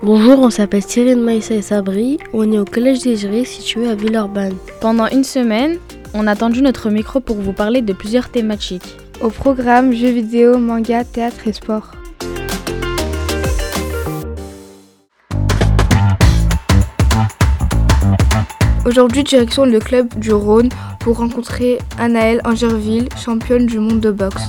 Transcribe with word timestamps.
Bonjour, 0.00 0.38
on 0.38 0.50
s'appelle 0.50 0.84
Cyril 0.84 1.18
Maïssa 1.18 1.54
et 1.54 1.62
Sabri. 1.62 2.18
On 2.32 2.52
est 2.52 2.58
au 2.58 2.64
collège 2.64 3.02
des 3.02 3.16
Jurés 3.16 3.44
situé 3.44 3.88
à 3.88 3.96
Villeurbanne. 3.96 4.54
Pendant 4.80 5.08
une 5.08 5.24
semaine, 5.24 5.78
on 6.14 6.28
a 6.28 6.36
tendu 6.36 6.62
notre 6.62 6.88
micro 6.88 7.18
pour 7.18 7.34
vous 7.34 7.52
parler 7.52 7.82
de 7.82 7.92
plusieurs 7.92 8.28
thématiques. 8.28 8.96
Au 9.20 9.30
programme 9.30 9.92
jeux 9.92 10.10
vidéo, 10.10 10.56
manga, 10.56 11.02
théâtre 11.02 11.48
et 11.48 11.52
sport. 11.52 11.90
Aujourd'hui, 18.86 19.24
direction 19.24 19.64
le 19.64 19.80
club 19.80 20.16
du 20.16 20.32
Rhône 20.32 20.68
pour 21.00 21.16
rencontrer 21.16 21.78
Anaëlle 21.98 22.40
Angerville, 22.44 23.08
championne 23.16 23.66
du 23.66 23.80
monde 23.80 23.98
de 23.98 24.12
boxe. 24.12 24.44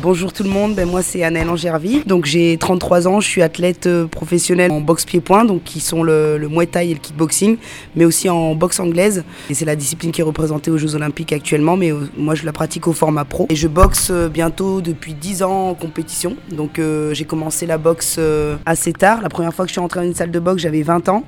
Bonjour 0.00 0.32
tout 0.32 0.44
le 0.44 0.50
monde, 0.50 0.76
ben 0.76 0.88
moi 0.88 1.02
c'est 1.02 1.24
Annelle 1.24 1.50
Angerville, 1.50 2.04
donc 2.04 2.24
j'ai 2.24 2.56
33 2.56 3.08
ans, 3.08 3.18
je 3.18 3.26
suis 3.26 3.42
athlète 3.42 3.88
euh, 3.88 4.06
professionnelle 4.06 4.70
en 4.70 4.80
boxe 4.80 5.04
pied-point, 5.04 5.44
donc 5.44 5.64
qui 5.64 5.80
sont 5.80 6.04
le, 6.04 6.38
le 6.38 6.48
Muay 6.48 6.66
Thai 6.66 6.90
et 6.90 6.94
le 6.94 7.00
kickboxing, 7.00 7.56
mais 7.96 8.04
aussi 8.04 8.28
en 8.28 8.54
boxe 8.54 8.78
anglaise. 8.78 9.24
Et 9.50 9.54
c'est 9.54 9.64
la 9.64 9.74
discipline 9.74 10.12
qui 10.12 10.20
est 10.20 10.24
représentée 10.24 10.70
aux 10.70 10.78
Jeux 10.78 10.94
Olympiques 10.94 11.32
actuellement, 11.32 11.76
mais 11.76 11.92
euh, 11.92 12.08
moi 12.16 12.36
je 12.36 12.46
la 12.46 12.52
pratique 12.52 12.86
au 12.86 12.92
format 12.92 13.24
pro. 13.24 13.48
Et 13.50 13.56
je 13.56 13.66
boxe 13.66 14.10
euh, 14.12 14.28
bientôt 14.28 14.80
depuis 14.80 15.14
10 15.14 15.42
ans 15.42 15.70
en 15.70 15.74
compétition, 15.74 16.36
donc 16.52 16.80
j'ai 17.12 17.24
commencé 17.24 17.66
la 17.66 17.76
boxe 17.76 18.20
assez 18.66 18.92
tard. 18.92 19.20
La 19.20 19.28
première 19.28 19.52
fois 19.52 19.64
que 19.64 19.70
je 19.70 19.72
suis 19.72 19.80
rentrée 19.80 20.00
dans 20.00 20.06
une 20.06 20.14
salle 20.14 20.30
de 20.30 20.38
boxe, 20.38 20.62
j'avais 20.62 20.82
20 20.82 21.08
ans. 21.08 21.24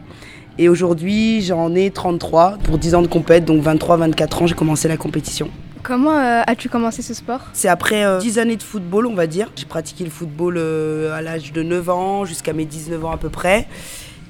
Et 0.59 0.69
aujourd'hui, 0.69 1.43
j'en 1.43 1.75
ai 1.75 1.91
33 1.91 2.59
pour 2.63 2.79
10 2.79 2.95
ans 2.95 3.03
de 3.03 3.09
compète, 3.09 3.45
donc 3.45 3.65
23-24 3.65 4.43
ans, 4.43 4.47
j'ai 4.47 4.55
commencé 4.55 4.87
la 4.87 4.97
compétition. 4.97 5.51
Comment 5.83 6.19
euh, 6.19 6.43
as-tu 6.47 6.69
commencé 6.69 7.03
ce 7.03 7.15
sport? 7.15 7.41
C'est 7.53 7.69
après 7.69 8.05
euh, 8.05 8.19
10 8.19 8.39
années 8.39 8.57
de 8.57 8.63
football, 8.63 9.07
on 9.07 9.15
va 9.15 9.27
dire. 9.27 9.51
J'ai 9.57 9.67
pratiqué 9.67 10.05
le 10.05 10.11
football 10.11 10.57
euh, 10.57 11.15
à 11.15 11.23
l'âge 11.23 11.53
de 11.53 11.63
9 11.63 11.91
ans, 11.91 12.25
jusqu'à 12.25 12.53
mes 12.53 12.65
19 12.65 13.05
ans 13.05 13.13
à 13.13 13.17
peu 13.17 13.31
près. 13.31 13.67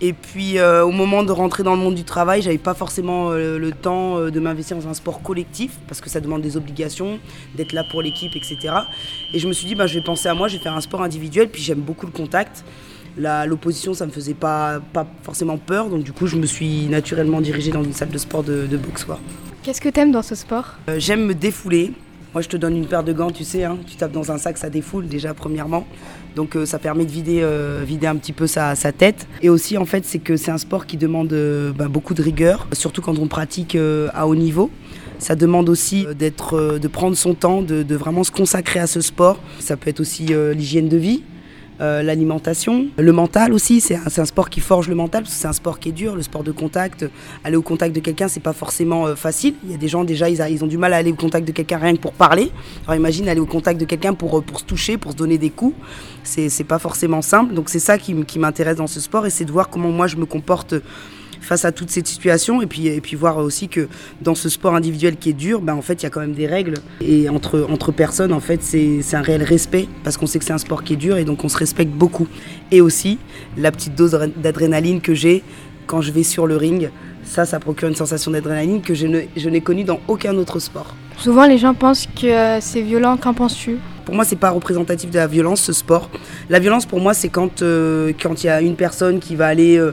Et 0.03 0.15
puis 0.15 0.59
euh, 0.59 0.83
au 0.83 0.91
moment 0.91 1.23
de 1.23 1.33
rentrer 1.33 1.63
dans 1.63 1.75
le 1.75 1.81
monde 1.81 1.95
du 1.95 2.05
travail, 2.05 2.41
j'avais 2.41 2.59
pas 2.59 2.73
forcément 2.73 3.31
euh, 3.31 3.59
le 3.59 3.71
temps 3.71 4.17
euh, 4.17 4.31
de 4.31 4.41
m'investir 4.41 4.77
dans 4.79 4.89
un 4.89 4.95
sport 4.95 5.21
collectif 5.23 5.79
parce 5.89 6.01
que 6.01 6.09
ça 6.09 6.21
demande 6.21 6.41
des 6.41 6.57
obligations, 6.57 7.19
d'être 7.55 7.73
là 7.73 7.85
pour 7.91 8.01
l'équipe, 8.01 8.35
etc. 8.35 8.75
Et 9.35 9.39
je 9.39 9.47
me 9.47 9.53
suis 9.53 9.67
dit, 9.67 9.75
bah, 9.75 9.87
je 9.87 9.99
vais 9.99 10.05
penser 10.05 10.29
à 10.29 10.35
moi, 10.35 10.49
je 10.49 10.57
vais 10.57 10.63
faire 10.63 10.75
un 10.75 10.81
sport 10.81 11.03
individuel, 11.03 11.49
puis 11.49 11.63
j'aime 11.63 11.81
beaucoup 11.81 12.07
le 12.07 12.13
contact. 12.13 12.65
L'opposition, 13.19 13.93
ça 13.93 14.07
me 14.07 14.11
faisait 14.11 14.35
pas, 14.35 14.81
forcément 15.23 15.59
peur, 15.59 15.91
donc 15.91 16.05
du 16.05 16.13
coup, 16.13 16.27
je 16.27 16.37
me 16.37 16.47
suis 16.47 16.87
naturellement 16.87 17.43
dirigée 17.43 17.73
dans 17.73 17.83
une 17.83 17.93
salle 17.93 18.09
de 18.09 18.19
sport 18.19 18.43
de, 18.43 18.77
boxe. 18.77 19.05
Qu'est-ce 19.63 19.83
que 19.83 19.91
t'aimes 19.91 20.11
dans 20.11 20.23
ce 20.23 20.35
sport? 20.35 20.77
Euh, 20.89 20.99
J'aime 20.99 21.27
me 21.27 21.35
défouler. 21.35 21.93
Moi, 22.33 22.41
je 22.41 22.49
te 22.49 22.57
donne 22.57 22.79
une 22.79 22.87
paire 22.87 23.05
de 23.05 23.13
gants, 23.13 23.31
tu 23.31 23.45
sais, 23.45 23.65
hein, 23.65 23.77
tu 23.87 23.97
tapes 23.97 24.13
dans 24.13 24.33
un 24.33 24.39
sac, 24.39 24.57
ça 24.57 24.71
défoule 24.71 25.07
déjà, 25.07 25.35
premièrement. 25.35 25.87
Donc, 26.35 26.57
euh, 26.57 26.65
ça 26.65 26.79
permet 26.79 27.05
de 27.05 27.11
vider, 27.11 27.41
euh, 27.43 27.83
vider 27.85 28.07
un 28.07 28.17
petit 28.17 28.33
peu 28.33 28.47
sa, 28.47 28.75
tête. 28.97 29.27
Et 29.43 29.51
aussi, 29.51 29.77
en 29.77 29.85
fait, 29.85 30.07
c'est 30.07 30.19
que 30.19 30.39
c'est 30.39 30.51
un 30.51 30.57
sport 30.57 30.87
qui 30.87 30.97
demande 30.97 31.35
bah, 31.77 31.89
beaucoup 31.89 32.15
de 32.15 32.23
rigueur, 32.23 32.69
surtout 32.73 33.03
quand 33.03 33.19
on 33.19 33.27
pratique 33.27 33.77
à 34.15 34.27
haut 34.27 34.35
niveau. 34.35 34.71
Ça 35.19 35.37
demande 35.37 35.69
aussi 35.69 36.07
de 36.07 36.89
prendre 36.89 37.17
son 37.17 37.35
temps, 37.35 37.61
de, 37.61 37.95
vraiment 37.95 38.25
se 38.25 38.31
consacrer 38.31 38.81
à 38.81 38.87
ce 38.87 39.03
sport. 39.03 39.39
Ça 39.59 39.77
peut 39.77 39.91
être 39.91 40.01
aussi 40.01 40.33
l'hygiène 40.55 40.89
de 40.89 40.97
vie, 40.97 41.23
euh, 41.81 42.03
l'alimentation, 42.03 42.87
le 42.99 43.13
mental 43.13 43.53
aussi. 43.53 43.81
C'est 43.81 43.97
un, 43.97 44.25
sport 44.25 44.51
qui 44.51 44.61
forge 44.61 44.89
le 44.89 44.95
mental 44.95 45.23
parce 45.23 45.35
que 45.35 45.41
c'est 45.41 45.49
un 45.49 45.53
sport 45.53 45.79
qui 45.79 45.89
est 45.89 45.93
dur, 45.93 46.15
le 46.15 46.23
sport 46.23 46.43
de 46.43 46.53
contact. 46.53 47.07
Aller 47.45 47.57
au 47.57 47.63
contact 47.63 47.95
de 47.95 48.01
quelqu'un, 48.01 48.29
c'est 48.29 48.41
pas 48.41 48.53
forcément 48.53 49.07
euh, 49.07 49.15
facile. 49.15 49.55
Il 49.65 49.71
y 49.71 49.75
a 49.75 49.79
des 49.79 49.89
gens 49.89 50.05
déjà, 50.05 50.29
ils, 50.29 50.65
ont 50.65 50.67
du 50.67 50.79
mal 50.79 50.93
à 50.93 50.99
aller 50.99 51.13
au 51.13 51.17
contact 51.17 51.47
de 51.47 51.53
quelqu'un 51.53 51.79
rien 51.79 51.95
que 51.95 52.01
pour 52.01 52.13
parler. 52.13 52.51
Alors 52.85 52.97
imagine 52.97 53.29
aller 53.29 53.41
au 53.41 53.47
contact 53.47 53.81
de 53.81 53.87
quelqu'un 53.87 54.15
pour, 54.15 54.39
euh, 54.39 54.43
pour 54.43 54.61
se 54.61 54.65
toucher, 54.65 54.99
pour 54.99 55.13
se 55.13 55.17
donner 55.17 55.39
des 55.39 55.51
coups. 55.51 55.75
C'est 56.23 56.65
pas 56.65 56.79
forcément 56.79 57.23
simple. 57.23 57.55
Donc 57.55 57.71
c'est 57.71 57.79
ça 57.79 57.99
qui 57.99 58.39
m'intéresse 58.39 58.77
dans 58.77 58.87
ce 58.87 59.01
sport 59.01 59.27
et 59.27 59.31
c'est 59.31 59.45
de 59.45 59.53
voir 59.53 59.71
comment 59.71 59.91
moi 59.91 60.07
je 60.07 60.17
me 60.17 60.27
comporte 60.27 60.75
face 61.41 61.65
à 61.65 61.73
toutes 61.73 61.91
ces 61.91 62.03
situations 62.05 62.63
et 62.63 62.67
puis, 62.67 62.87
et 62.89 63.01
puis 63.01 63.17
voir 63.17 63.39
aussi 63.39 63.69
que 63.69 63.89
dans 64.21 64.35
ce 64.35 64.49
sport 64.49 64.75
individuel 64.75 65.17
qui 65.17 65.31
est 65.31 65.35
dur, 65.35 65.61
ben 65.61 65.75
en 65.75 65.83
fait 65.83 65.95
il 65.95 66.05
y 66.05 66.07
a 66.07 66.11
quand 66.11 66.21
même 66.21 66.35
des 66.35 66.47
règles 66.47 66.75
et 67.01 67.29
entre, 67.29 67.67
entre 67.71 67.93
personnes 67.93 68.33
en 68.33 68.41
fait 68.41 68.63
c'est 68.63 69.15
un 69.15 69.23
réel 69.23 69.43
respect 69.43 69.89
parce 70.05 70.17
qu'on 70.17 70.27
sait 70.27 70.39
que 70.39 70.45
c'est 70.45 70.53
un 70.53 70.59
sport 70.59 70.85
qui 70.85 70.95
est 70.95 70.97
dur 70.97 71.17
et 71.17 71.25
donc 71.25 71.45
on 71.45 71.49
se 71.49 71.59
respecte 71.59 71.93
beaucoup. 71.93 72.29
Et 72.71 72.81
aussi 72.81 73.19
la 73.57 73.73
petite 73.73 73.95
dose 73.95 74.19
d'adrénaline 74.37 75.01
que 75.01 75.15
j'ai 75.15 75.43
quand 75.87 76.01
je 76.01 76.13
vais 76.13 76.23
sur 76.23 76.47
le 76.47 76.57
ring, 76.57 76.91
ça 77.25 77.47
ça 77.47 77.59
procure 77.59 77.89
une 77.89 77.97
sensation 77.97 78.31
d'adrénaline 78.31 78.81
que 78.83 78.95
je 78.95 79.07
n'ai 79.07 79.61
connue 79.61 79.85
dans 79.85 80.01
aucun 80.09 80.37
autre 80.37 80.59
sport. 80.59 80.95
Souvent, 81.21 81.47
les 81.47 81.59
gens 81.59 81.75
pensent 81.75 82.07
que 82.07 82.27
euh, 82.27 82.61
c'est 82.63 82.81
violent. 82.81 83.19
Qu'en 83.19 83.35
penses-tu? 83.35 83.77
Pour 84.07 84.15
moi, 84.15 84.25
c'est 84.25 84.37
pas 84.37 84.49
représentatif 84.49 85.11
de 85.11 85.19
la 85.19 85.27
violence, 85.27 85.61
ce 85.61 85.75
sport. 85.75 86.09
La 86.49 86.59
violence, 86.59 86.87
pour 86.87 86.99
moi, 86.99 87.13
c'est 87.13 87.29
quand 87.29 87.61
euh, 87.61 88.13
il 88.19 88.45
y 88.45 88.49
a 88.49 88.63
une 88.63 88.75
personne 88.75 89.21
qui 89.21 89.37
va 89.37 89.47
aller 89.47 89.77
euh, 89.77 89.93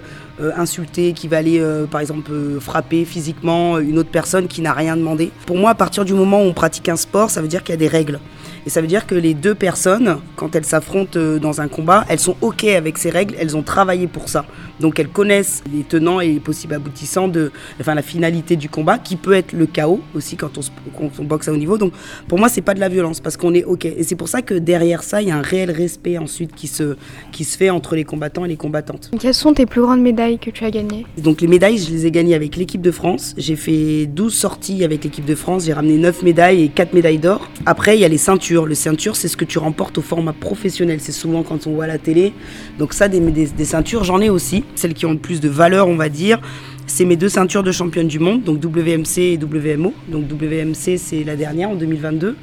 insulter, 0.55 1.11
qui 1.11 1.27
va 1.27 1.37
aller, 1.37 1.61
par 1.91 1.99
exemple, 1.99 2.31
frapper 2.61 3.03
physiquement 3.03 3.77
une 3.77 3.99
autre 3.99 4.09
personne 4.09 4.47
qui 4.47 4.61
n'a 4.61 4.71
rien 4.71 4.95
demandé. 4.95 5.31
Pour 5.45 5.57
moi, 5.57 5.71
à 5.71 5.75
partir 5.75 6.05
du 6.05 6.13
moment 6.13 6.39
où 6.39 6.45
on 6.45 6.53
pratique 6.53 6.87
un 6.87 6.95
sport, 6.95 7.29
ça 7.29 7.41
veut 7.41 7.49
dire 7.49 7.61
qu'il 7.61 7.73
y 7.73 7.77
a 7.77 7.79
des 7.79 7.89
règles. 7.89 8.19
Et 8.67 8.69
ça 8.69 8.81
veut 8.81 8.87
dire 8.87 9.07
que 9.07 9.15
les 9.15 9.33
deux 9.33 9.55
personnes, 9.55 10.17
quand 10.35 10.53
elles 10.53 10.65
s'affrontent 10.65 11.17
euh, 11.17 11.39
dans 11.39 11.61
un 11.61 11.69
combat, 11.69 12.03
elles 12.09 12.19
sont 12.19 12.35
OK 12.41 12.65
avec 12.65 12.97
ces 12.97 13.09
règles, 13.09 13.33
elles 13.39 13.55
ont 13.55 13.63
travaillé 13.63 14.07
pour 14.07 14.27
ça. 14.27 14.43
Donc 14.81 14.99
elles 14.99 15.07
connaissent 15.07 15.63
les 15.73 15.83
tenants 15.83 16.19
et 16.19 16.27
les 16.33 16.39
possibles 16.41 16.73
aboutissants 16.73 17.29
de 17.29 17.53
enfin, 17.79 17.95
la 17.95 18.01
finalité 18.01 18.57
du 18.57 18.67
combat, 18.67 18.97
qui 18.97 19.15
peut 19.15 19.31
être 19.31 19.53
le 19.53 19.67
chaos 19.67 20.01
aussi 20.13 20.35
quand 20.35 20.57
on, 20.57 20.61
se- 20.61 20.69
quand 20.97 21.09
on 21.17 21.23
boxe 21.23 21.47
à 21.47 21.53
haut 21.53 21.57
niveau. 21.57 21.77
Donc 21.77 21.93
pour 22.27 22.37
moi, 22.39 22.49
c'est 22.49 22.61
pas 22.61 22.73
de 22.73 22.81
la 22.81 22.89
violence 22.89 23.21
parce 23.21 23.37
qu'on 23.37 23.53
est 23.53 23.63
OK. 23.63 23.85
Et 23.85 24.03
c'est 24.03 24.17
pour 24.17 24.27
ça 24.27 24.41
que 24.41 24.53
derrière 24.53 25.01
ça, 25.01 25.21
il 25.21 25.29
y 25.29 25.31
a 25.31 25.37
un 25.37 25.41
réel 25.41 25.71
respect 25.71 26.17
ensuite 26.17 26.53
qui 26.53 26.67
se, 26.67 26.97
qui 27.31 27.45
se 27.45 27.57
fait 27.57 27.69
entre 27.69 27.95
les 27.95 28.03
combattants 28.03 28.43
et 28.43 28.49
les 28.49 28.57
combattantes. 28.57 29.11
Quelles 29.17 29.33
sont 29.33 29.53
tes 29.53 29.65
plus 29.65 29.79
grandes 29.81 30.01
médailles 30.01 30.39
que 30.39 30.49
tu 30.51 30.65
as 30.65 30.71
gagnées? 30.71 31.05
Donc 31.17 31.39
les 31.39 31.47
médailles, 31.47 31.77
je 31.77 31.89
les 31.89 32.05
ai 32.05 32.11
gagnées 32.11 32.35
avec 32.35 32.57
l'équipe 32.57 32.81
de 32.81 32.91
France. 32.91 33.33
J'ai 33.37 33.55
fait 33.55 34.07
12 34.07 34.33
sorties 34.33 34.83
avec 34.83 35.05
l'équipe 35.05 35.25
de 35.25 35.35
France. 35.35 35.63
J'ai 35.63 35.73
ramené 35.73 35.97
9 35.97 36.21
médailles 36.23 36.63
et 36.63 36.67
4 36.67 36.93
médailles 36.93 37.17
d'or. 37.19 37.49
Après, 37.65 37.95
il 37.97 38.01
y 38.01 38.05
a 38.05 38.09
les 38.09 38.17
ceintures. 38.17 38.56
Le 38.65 38.75
ceinture, 38.75 39.15
c'est 39.15 39.27
ce 39.27 39.37
que 39.37 39.45
tu 39.45 39.59
remportes 39.59 39.97
au 39.97 40.01
format 40.01 40.33
professionnel. 40.33 40.99
C'est 41.01 41.11
souvent 41.11 41.43
quand 41.43 41.67
on 41.67 41.71
voit 41.71 41.87
la 41.87 41.97
télé. 41.97 42.33
Donc 42.79 42.93
ça, 42.93 43.07
des, 43.07 43.65
ceintures, 43.65 44.03
j'en 44.03 44.19
ai 44.21 44.29
aussi. 44.29 44.63
Celles 44.75 44.93
qui 44.93 45.05
ont 45.05 45.11
le 45.11 45.17
plus 45.17 45.39
de 45.39 45.49
valeur, 45.49 45.87
on 45.87 45.95
va 45.95 46.09
dire. 46.09 46.39
C'est 46.87 47.05
mes 47.05 47.17
deux 47.17 47.29
ceintures 47.29 47.63
de 47.63 47.71
championne 47.71 48.07
du 48.07 48.19
monde, 48.19 48.43
donc 48.43 48.63
WMC 48.63 49.19
et 49.19 49.37
WMO. 49.37 49.93
Donc 50.07 50.25
WMC, 50.31 50.97
c'est 50.97 51.23
la 51.23 51.35
dernière 51.35 51.69
en 51.69 51.75
2022. 51.75 52.35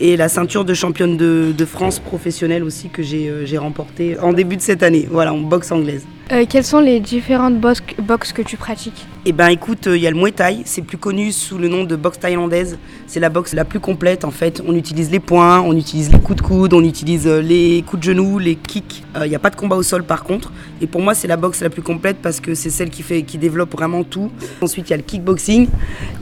Et 0.00 0.16
la 0.16 0.28
ceinture 0.28 0.64
de 0.64 0.74
championne 0.74 1.16
de, 1.16 1.64
France 1.64 1.98
professionnelle 1.98 2.62
aussi 2.62 2.88
que 2.88 3.02
euh, 3.02 3.44
j'ai 3.44 3.58
remportée 3.58 4.16
en 4.20 4.32
début 4.32 4.56
de 4.56 4.62
cette 4.62 4.84
année. 4.84 5.08
Voilà, 5.10 5.34
en 5.34 5.38
boxe 5.38 5.72
anglaise. 5.72 6.06
Euh, 6.30 6.44
Quelles 6.46 6.64
sont 6.64 6.80
les 6.80 7.00
différentes 7.00 7.58
box- 7.58 7.82
boxes 8.02 8.32
que 8.34 8.42
tu 8.42 8.58
pratiques 8.58 9.06
Eh 9.24 9.32
ben 9.32 9.48
écoute, 9.48 9.86
euh, 9.86 9.96
il 9.96 10.02
y 10.02 10.06
a 10.06 10.10
le 10.10 10.16
Muay 10.16 10.30
Thai, 10.32 10.58
c'est 10.66 10.82
plus 10.82 10.98
connu 10.98 11.32
sous 11.32 11.56
le 11.56 11.68
nom 11.68 11.84
de 11.84 11.96
boxe 11.96 12.18
thaïlandaise. 12.18 12.78
C'est 13.06 13.18
la 13.18 13.30
boxe 13.30 13.54
la 13.54 13.64
plus 13.64 13.80
complète 13.80 14.26
en 14.26 14.30
fait. 14.30 14.62
On 14.66 14.74
utilise 14.74 15.10
les 15.10 15.20
poings, 15.20 15.60
on 15.62 15.74
utilise 15.74 16.12
les 16.12 16.18
coups 16.20 16.36
de 16.36 16.46
coude, 16.46 16.74
on 16.74 16.84
utilise 16.84 17.26
euh, 17.26 17.40
les 17.40 17.82
coups 17.86 18.00
de 18.00 18.10
genoux, 18.12 18.38
les 18.38 18.56
kicks. 18.56 19.04
Euh, 19.16 19.24
Il 19.24 19.30
n'y 19.30 19.36
a 19.36 19.38
pas 19.38 19.48
de 19.48 19.56
combat 19.56 19.76
au 19.76 19.82
sol 19.82 20.02
par 20.04 20.22
contre. 20.22 20.52
Et 20.82 20.86
pour 20.86 21.00
moi, 21.00 21.14
c'est 21.14 21.28
la 21.28 21.38
boxe 21.38 21.62
la 21.62 21.70
plus 21.70 21.80
complète 21.80 22.18
parce 22.20 22.40
que 22.40 22.54
c'est 22.54 22.68
celle 22.68 22.90
qui 22.90 23.02
fait, 23.02 23.22
qui 23.22 23.38
développe 23.38 23.72
vraiment 23.72 24.04
tout. 24.04 24.30
Ensuite, 24.60 24.88
il 24.88 24.90
y 24.90 24.94
a 24.94 24.98
le 24.98 25.04
kickboxing, 25.04 25.66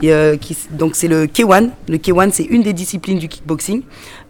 euh, 0.05 0.37
donc 0.71 0.95
c'est 0.95 1.09
le 1.09 1.25
K1. 1.25 1.69
Le 1.89 1.97
K1, 1.97 2.31
c'est 2.31 2.45
une 2.45 2.63
des 2.63 2.71
disciplines 2.73 3.19
du 3.19 3.27
kickboxing. 3.27 3.81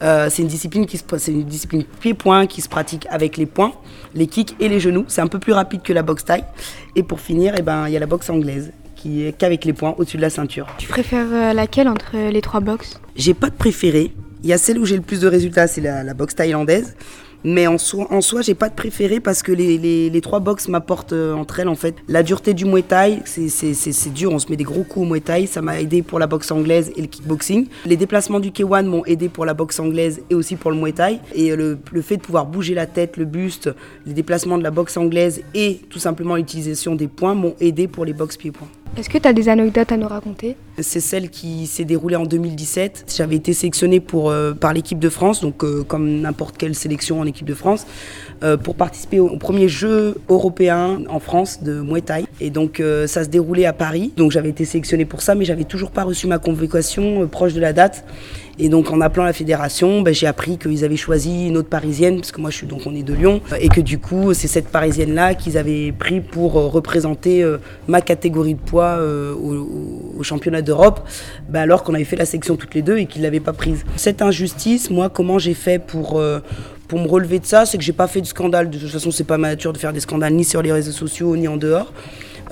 Euh, 0.02 0.28
c'est 0.32 0.42
une 0.42 0.48
discipline 0.48 0.88
qui 0.88 1.00
c'est 1.20 1.32
une 1.32 1.44
discipline 1.44 1.84
pied-point 2.00 2.48
qui 2.48 2.62
se 2.62 2.70
pratique 2.70 3.06
avec 3.12 3.38
les 3.38 3.46
poings, 3.46 3.74
les 4.16 4.26
kicks 4.26 4.56
et 4.60 4.70
les 4.70 4.80
genoux. 4.80 5.06
C'est 5.08 5.22
un 5.22 5.28
peu 5.28 5.38
plus 5.38 5.54
rapide 5.54 5.67
que 5.68 5.94
la 5.94 6.02
boxe 6.04 6.26
thaï. 6.26 6.44
Et 6.96 7.04
pour 7.04 7.20
finir, 7.20 7.54
eh 7.58 7.62
ben, 7.62 7.88
il 7.88 7.94
y 7.94 7.98
a 7.98 8.00
la 8.00 8.06
boxe 8.06 8.30
anglaise 8.30 8.72
qui 8.96 9.26
est 9.26 9.32
qu'avec 9.32 9.64
les 9.66 9.74
poings 9.74 9.94
au-dessus 9.98 10.18
de 10.18 10.24
la 10.24 10.30
ceinture. 10.30 10.68
Tu 10.80 10.88
préfères 10.88 11.28
euh, 11.32 11.54
laquelle 11.54 11.88
entre 11.88 12.18
les 12.32 12.42
trois 12.42 12.60
boxes? 12.60 13.00
J'ai 13.16 13.34
pas 13.34 13.50
de 13.50 13.56
préféré. 13.56 14.14
Il 14.44 14.50
y 14.50 14.54
a 14.54 14.58
celle 14.58 14.80
où 14.80 14.86
j'ai 14.86 14.96
le 14.96 15.02
plus 15.02 15.20
de 15.22 15.28
résultats, 15.28 15.68
c'est 15.68 15.82
la, 15.82 16.04
la 16.04 16.14
boxe 16.14 16.36
thaïlandaise. 16.36 16.96
Mais 17.50 17.66
en 17.66 17.78
soi, 17.78 18.08
en 18.12 18.20
soi 18.20 18.42
j'ai 18.42 18.56
pas 18.56 18.68
de 18.68 18.74
préféré 18.76 19.22
parce 19.22 19.42
que 19.42 19.54
les, 19.54 20.20
trois 20.22 20.42
boxes 20.42 20.68
m'apportent 20.68 21.14
euh, 21.14 21.34
entre 21.34 21.62
elles 21.62 21.70
en 21.70 21.76
fait. 21.76 21.96
La 22.10 22.22
dureté 22.22 22.54
du 22.54 22.66
Muay 22.66 22.82
Thai, 22.82 23.20
c'est- 23.24 24.10
dur, 24.14 24.34
on 24.34 24.40
se 24.40 24.50
met 24.50 24.58
des 24.58 24.66
gros 24.66 24.84
coups 24.84 25.06
au 25.06 25.10
Muay 25.10 25.22
Thai, 25.22 25.46
ça 25.46 25.62
m'a 25.62 25.80
aidé 25.80 26.02
pour 26.02 26.20
la 26.20 26.28
boxe 26.28 26.52
anglaise 26.52 26.92
et 26.98 27.02
le 27.02 27.08
kickboxing. 27.08 27.68
Les 27.86 27.96
déplacements 27.96 28.42
du 28.42 28.50
K1 28.52 28.86
m'ont 28.88 29.06
aidé 29.06 29.30
pour 29.30 29.46
la 29.46 29.54
boxe 29.54 29.80
anglaise 29.80 30.22
et 30.30 30.36
aussi 30.36 30.58
pour 30.58 30.72
le 30.72 30.78
Muay 30.78 30.92
Thai. 30.92 31.20
Et 31.34 31.56
le, 31.56 31.78
le 31.94 32.02
fait 32.02 32.18
de 32.18 32.22
pouvoir 32.22 32.48
bouger 32.48 32.74
la 32.74 32.86
tête, 32.86 33.16
le 33.16 33.24
buste, 33.24 33.70
les 34.06 34.14
déplacements 34.14 34.58
de 34.58 34.64
la 34.64 34.72
boxe 34.72 34.98
anglaise 34.98 35.42
et 35.56 35.80
tout 35.90 36.00
simplement 36.00 36.36
l'utilisation 36.36 36.96
des 36.96 37.08
poings 37.08 37.34
m'ont 37.34 37.56
aidé 37.62 37.88
pour 37.88 38.04
les 38.04 38.14
boxes 38.14 38.36
pieds-points. 38.36 38.68
Est-ce 38.98 39.12
que 39.12 39.20
tu 39.20 39.28
as 39.28 39.34
des 39.34 39.48
anecdotes 39.48 39.92
à 39.92 39.98
nous 39.98 40.08
raconter? 40.08 40.56
C'est 40.80 41.02
celle 41.02 41.30
qui 41.30 41.68
s'est 41.68 41.86
déroulée 41.86 42.16
en 42.16 42.26
2017. 42.26 43.14
J'avais 43.16 43.36
été 43.36 43.54
sélectionnée 43.54 44.02
euh, 44.16 44.56
par 44.56 44.74
l'équipe 44.74 44.98
de 44.98 45.10
France, 45.10 45.40
donc 45.40 45.64
euh, 45.64 45.84
comme 45.84 46.22
n'importe 46.22 46.58
quelle 46.58 46.74
sélection 46.74 47.20
en 47.20 47.28
équipe 47.28 47.46
de 47.46 47.54
France. 47.54 47.86
Euh, 48.44 48.56
pour 48.56 48.76
participer 48.76 49.20
au 49.20 49.36
premier 49.38 49.68
jeu 49.68 50.16
européen 50.30 51.00
en 51.10 51.20
France 51.20 51.64
de 51.64 51.82
Muay 51.82 52.02
Thai. 52.02 52.26
Et 52.40 52.52
donc 52.52 52.80
euh, 52.80 53.08
ça 53.08 53.24
se 53.24 53.30
déroulait 53.30 53.66
à 53.66 53.74
Paris. 53.74 54.14
Donc 54.16 54.32
j'avais 54.32 54.50
été 54.50 54.64
sélectionnée 54.64 55.06
pour 55.06 55.24
ça, 55.24 55.34
mais 55.34 55.44
j'avais 55.44 55.64
toujours 55.64 55.90
pas 55.90 56.04
reçu 56.04 56.28
ma 56.28 56.38
convocation 56.38 57.24
euh, 57.24 57.26
proche 57.26 57.54
de 57.54 57.60
la 57.60 57.74
date. 57.74 58.06
Et 58.60 58.70
donc 58.70 58.92
en 58.92 59.02
appelant 59.02 59.24
la 59.24 59.34
fédération, 59.34 60.02
ben, 60.02 60.14
j'ai 60.14 60.28
appris 60.28 60.60
qu'ils 60.60 60.86
avaient 60.86 60.98
choisi 60.98 61.48
une 61.48 61.58
autre 61.58 61.70
parisienne, 61.70 62.18
parce 62.18 62.32
que 62.32 62.40
moi 62.40 62.52
je 62.52 62.58
suis 62.58 62.68
donc 62.68 62.82
on 62.86 62.94
est 62.96 63.04
de 63.04 63.14
Lyon, 63.14 63.42
et 63.60 63.70
que 63.70 63.82
du 63.82 64.00
coup 64.00 64.34
c'est 64.34 64.48
cette 64.48 64.70
parisienne 64.70 65.14
là 65.14 65.36
qu'ils 65.36 65.60
avaient 65.60 65.92
pris 65.92 66.22
pour 66.22 66.54
représenter 66.54 67.46
ma 67.88 68.02
catégorie 68.02 68.56
de 68.56 68.60
poids 68.60 68.98
au, 69.00 70.24
championnat 70.24 70.64
d'Europe, 70.64 71.08
ben, 71.50 71.62
alors 71.62 71.84
qu'on 71.84 71.94
avait 71.94 72.04
fait 72.04 72.16
la 72.16 72.26
section 72.26 72.56
toutes 72.56 72.74
les 72.74 72.82
deux 72.82 72.98
et 72.98 73.06
qu'ils 73.06 73.22
l'avaient 73.22 73.40
pas 73.40 73.54
prise. 73.54 73.86
Cette 73.96 74.24
injustice, 74.24 74.90
moi 74.90 75.10
comment 75.10 75.38
j'ai 75.38 75.54
fait 75.54 75.78
pour 75.78 76.20
pour 76.88 77.00
me 77.00 77.08
relever 77.08 77.40
de 77.40 77.46
ça, 77.46 77.66
c'est 77.66 77.78
que 77.78 77.84
j'ai 77.84 77.94
pas 77.94 78.08
fait 78.08 78.22
de 78.22 78.28
scandale. 78.28 78.70
De 78.70 78.78
toute 78.78 78.90
façon, 78.90 79.12
c'est 79.12 79.24
pas 79.24 79.38
ma 79.38 79.50
nature 79.50 79.74
de 79.74 79.78
faire 79.78 79.94
des 79.94 80.00
scandales 80.00 80.34
ni 80.34 80.44
sur 80.44 80.62
les 80.62 80.72
réseaux 80.72 80.92
sociaux 80.92 81.36
ni 81.36 81.48
en 81.48 81.58
dehors. 81.58 81.92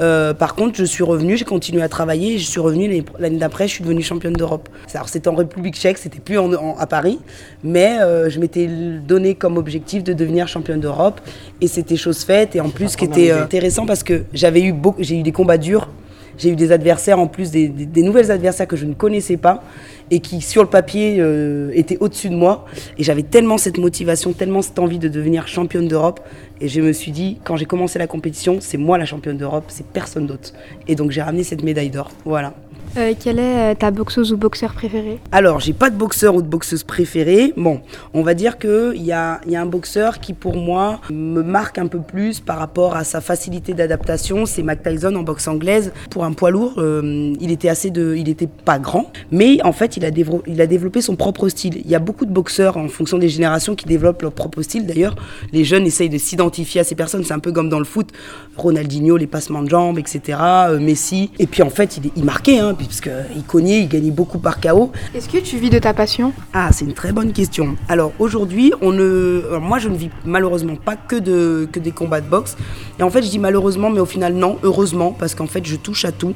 Euh, 0.01 0.33
par 0.33 0.55
contre, 0.55 0.75
je 0.77 0.83
suis 0.83 1.03
revenue, 1.05 1.37
j'ai 1.37 1.45
continué 1.45 1.81
à 1.81 1.87
travailler 1.87 2.33
et 2.33 2.37
je 2.37 2.45
suis 2.45 2.59
revenue 2.59 3.05
l'année- 3.17 3.37
d'après, 3.37 3.65
je 3.69 3.75
suis 3.75 3.83
devenue 3.83 4.01
championne 4.03 4.33
d'Europe. 4.33 4.67
Alors 4.93 5.07
c'était 5.07 5.29
en 5.29 5.35
République 5.35 5.75
tchèque, 5.75 5.97
c'était 5.97 6.19
plus 6.19 6.37
en- 6.37 6.51
en- 6.53 6.75
à 6.77 6.85
Paris, 6.85 7.17
mais 7.63 7.99
euh, 8.01 8.29
je 8.29 8.39
m'étais 8.41 8.67
donné 8.67 9.35
comme 9.35 9.55
objectif 9.55 10.03
de 10.03 10.11
devenir 10.11 10.49
championne 10.49 10.81
d'Europe 10.81 11.21
et 11.61 11.67
c'était 11.67 11.95
chose 11.95 12.25
faite. 12.25 12.57
Et 12.57 12.59
en 12.59 12.69
plus, 12.71 12.89
ce 12.89 12.97
qui 12.97 13.05
était 13.05 13.31
euh, 13.31 13.43
intéressant 13.43 13.85
parce 13.85 14.03
que 14.03 14.23
j'avais 14.33 14.63
eu 14.63 14.75
j'ai 14.99 15.15
eu 15.17 15.23
des 15.23 15.31
combats 15.31 15.57
durs. 15.57 15.87
J'ai 16.37 16.49
eu 16.49 16.55
des 16.55 16.71
adversaires 16.71 17.19
en 17.19 17.27
plus, 17.27 17.51
des, 17.51 17.69
nouvelles 18.03 18.31
adversaires 18.31 18.67
que 18.67 18.75
je 18.75 18.85
ne 18.85 18.93
connaissais 18.93 19.37
pas 19.37 19.63
et 20.11 20.19
qui, 20.19 20.41
sur 20.41 20.61
le 20.61 20.69
papier, 20.69 21.17
euh, 21.19 21.71
étaient 21.73 21.97
au-dessus 21.99 22.29
de 22.29 22.35
moi. 22.35 22.65
Et 22.97 23.03
j'avais 23.03 23.23
tellement 23.23 23.57
cette 23.57 23.77
motivation, 23.77 24.33
tellement 24.33 24.61
cette 24.61 24.79
envie 24.79 24.99
de 24.99 25.07
devenir 25.07 25.47
championne 25.47 25.87
d'Europe. 25.87 26.19
Et 26.61 26.67
je 26.67 26.81
me 26.81 26.93
suis 26.93 27.11
dit, 27.11 27.39
quand 27.43 27.57
j'ai 27.57 27.65
commencé 27.65 27.99
la 27.99 28.07
compétition, 28.07 28.57
c'est 28.59 28.77
moi 28.77 28.97
la 28.97 29.05
championne 29.05 29.37
d'Europe, 29.37 29.65
c'est 29.67 29.85
personne 29.85 30.27
d'autre. 30.27 30.53
Et 30.87 30.95
donc 30.95 31.11
j'ai 31.11 31.21
ramené 31.21 31.43
cette 31.43 31.63
médaille 31.63 31.89
d'or. 31.89 32.11
Voilà. 32.23 32.53
Euh, 32.97 33.13
quelle 33.21 33.39
est 33.39 33.73
euh, 33.73 33.75
ta 33.75 33.91
boxeuse 33.91 34.31
ou 34.31 34.37
boxeur 34.37 34.73
préféré 34.73 35.19
Alors, 35.33 35.59
j'ai 35.59 35.73
pas 35.73 35.89
de 35.89 35.97
boxeur 35.97 36.33
ou 36.33 36.41
de 36.41 36.47
boxeuse 36.47 36.83
préférée. 36.83 37.51
Bon, 37.57 37.81
on 38.13 38.21
va 38.21 38.33
dire 38.33 38.57
qu'il 38.57 39.03
y 39.03 39.11
a, 39.11 39.41
y 39.47 39.57
a 39.57 39.61
un 39.61 39.65
boxeur 39.65 40.21
qui, 40.21 40.31
pour 40.31 40.55
moi, 40.55 41.01
me 41.11 41.41
marque 41.41 41.77
un 41.77 41.87
peu 41.87 41.99
plus 41.99 42.39
par 42.39 42.57
rapport 42.57 42.95
à 42.95 43.03
sa 43.03 43.19
facilité 43.19 43.73
d'adaptation. 43.73 44.45
C'est 44.45 44.63
Mac 44.63 44.81
Tyson 44.81 45.13
en 45.15 45.23
boxe 45.23 45.49
anglaise. 45.49 45.91
Pour 46.09 46.23
un 46.23 46.31
poids 46.31 46.51
lourd, 46.51 46.75
euh, 46.77 47.33
il 47.41 47.51
était 47.51 47.67
assez 47.67 47.89
de, 47.89 48.15
il 48.15 48.29
était 48.29 48.47
pas 48.47 48.79
grand, 48.79 49.11
mais 49.29 49.61
en 49.63 49.73
fait, 49.73 49.97
il 49.97 50.05
a, 50.05 50.11
développé 50.11 51.01
son 51.01 51.17
propre 51.17 51.49
style. 51.49 51.81
Il 51.83 51.91
y 51.91 51.95
a 51.95 51.99
beaucoup 51.99 52.25
de 52.25 52.31
boxeurs 52.31 52.77
en 52.77 52.87
fonction 52.87 53.17
des 53.17 53.29
générations 53.29 53.75
qui 53.75 53.85
développent 53.87 54.21
leur 54.21 54.31
propre 54.31 54.61
style. 54.61 54.85
D'ailleurs, 54.85 55.15
les 55.51 55.65
jeunes 55.65 55.85
essayent 55.85 56.09
de 56.09 56.17
s'identifier 56.17 56.79
à 56.79 56.83
ces 56.85 56.95
personnes. 56.95 57.25
C'est 57.25 57.33
un 57.33 57.39
peu 57.39 57.51
comme 57.51 57.67
dans 57.67 57.79
le 57.79 57.85
foot. 57.85 58.11
Ronaldinho, 58.55 59.17
les 59.17 59.27
passements 59.27 59.63
de 59.63 59.69
jambes, 59.69 59.99
etc. 59.99 60.39
Messi. 60.79 61.31
Et 61.39 61.47
puis 61.47 61.61
en 61.61 61.69
fait, 61.69 61.97
il, 61.97 62.11
il 62.15 62.23
marquait, 62.23 62.59
hein, 62.59 62.73
parce 62.85 63.01
qu'il 63.01 63.43
cognait, 63.47 63.81
il 63.81 63.87
gagnait 63.87 64.11
beaucoup 64.11 64.39
par 64.39 64.59
KO. 64.59 64.91
Est-ce 65.13 65.29
que 65.29 65.37
tu 65.37 65.57
vis 65.57 65.69
de 65.69 65.79
ta 65.79 65.93
passion? 65.93 66.33
Ah, 66.53 66.69
c'est 66.71 66.85
une 66.85 66.93
très 66.93 67.11
bonne 67.11 67.33
question. 67.33 67.75
Alors 67.89 68.13
aujourd'hui, 68.19 68.73
on 68.81 68.91
ne, 68.91 69.43
alors, 69.49 69.61
moi 69.61 69.79
je 69.79 69.89
ne 69.89 69.95
vis 69.95 70.09
malheureusement 70.25 70.75
pas 70.75 70.95
que 70.95 71.15
de 71.15 71.67
que 71.71 71.79
des 71.79 71.91
combats 71.91 72.21
de 72.21 72.29
boxe. 72.29 72.57
Et 72.99 73.03
en 73.03 73.09
fait, 73.09 73.23
je 73.23 73.29
dis 73.29 73.39
malheureusement, 73.39 73.89
mais 73.89 73.99
au 73.99 74.05
final 74.05 74.33
non, 74.33 74.57
heureusement, 74.63 75.11
parce 75.11 75.35
qu'en 75.35 75.47
fait, 75.47 75.65
je 75.65 75.75
touche 75.75 76.05
à 76.05 76.11
tout. 76.11 76.33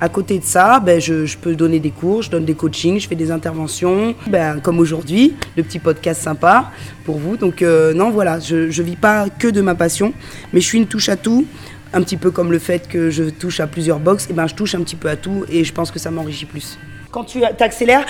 À 0.00 0.08
côté 0.08 0.38
de 0.38 0.44
ça, 0.44 0.80
ben, 0.80 1.00
je, 1.00 1.26
je 1.26 1.38
peux 1.38 1.54
donner 1.54 1.80
des 1.80 1.90
cours, 1.90 2.22
je 2.22 2.30
donne 2.30 2.44
des 2.44 2.54
coachings, 2.54 3.00
je 3.00 3.08
fais 3.08 3.14
des 3.14 3.30
interventions, 3.30 4.14
ben, 4.26 4.60
comme 4.60 4.78
aujourd'hui, 4.78 5.34
le 5.56 5.62
petit 5.62 5.78
podcast 5.78 6.22
sympa 6.22 6.70
pour 7.04 7.18
vous. 7.18 7.36
Donc 7.36 7.62
euh, 7.62 7.94
non, 7.94 8.10
voilà, 8.10 8.38
je 8.38 8.70
je 8.70 8.82
vis 8.82 8.96
pas 8.96 9.28
que 9.28 9.48
de 9.48 9.60
ma 9.60 9.74
passion, 9.74 10.12
mais 10.52 10.60
je 10.60 10.66
suis 10.66 10.78
une 10.78 10.86
touche 10.86 11.08
à 11.08 11.16
tout. 11.16 11.46
Un 11.94 12.02
petit 12.02 12.16
peu 12.16 12.30
comme 12.30 12.50
le 12.52 12.58
fait 12.58 12.88
que 12.88 13.10
je 13.10 13.24
touche 13.24 13.60
à 13.60 13.66
plusieurs 13.66 13.98
box, 13.98 14.28
et 14.30 14.32
ben 14.32 14.46
je 14.46 14.54
touche 14.54 14.74
un 14.74 14.80
petit 14.82 14.96
peu 14.96 15.08
à 15.10 15.16
tout 15.16 15.44
et 15.50 15.62
je 15.64 15.72
pense 15.72 15.90
que 15.90 15.98
ça 15.98 16.10
m'enrichit 16.10 16.46
plus. 16.46 16.78
Quand 17.10 17.24
tu 17.24 17.44
accélères, 17.44 18.06